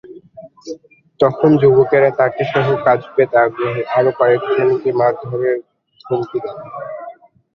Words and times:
তখন 1.19 1.49
যুবকেরা 1.61 2.09
তাঁকেসহ 2.19 2.65
কাজ 2.85 2.99
পেতে 3.13 3.35
আগ্রহী 3.39 3.81
আরও 3.97 4.11
কয়েকজনকে 4.19 4.89
মারধরের 4.99 5.57
হুমকি 5.99 6.37
দেন। 6.43 6.57